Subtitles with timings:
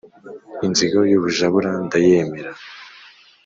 [0.65, 2.51] inzigo y'ubujabura ndayemera.